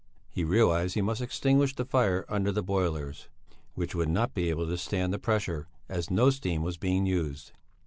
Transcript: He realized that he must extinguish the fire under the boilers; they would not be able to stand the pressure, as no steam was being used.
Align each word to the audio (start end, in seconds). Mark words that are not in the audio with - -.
He 0.31 0.43
realized 0.43 0.93
that 0.95 1.01
he 1.01 1.03
must 1.03 1.21
extinguish 1.21 1.75
the 1.75 1.85
fire 1.85 2.25
under 2.27 2.51
the 2.51 2.63
boilers; 2.63 3.27
they 3.77 3.85
would 3.93 4.09
not 4.09 4.33
be 4.33 4.49
able 4.49 4.65
to 4.65 4.75
stand 4.79 5.13
the 5.13 5.19
pressure, 5.19 5.67
as 5.87 6.09
no 6.09 6.31
steam 6.31 6.63
was 6.63 6.77
being 6.77 7.05
used. 7.05 7.51